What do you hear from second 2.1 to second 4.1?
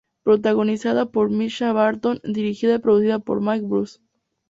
dirigida y producida por Mike Bruce.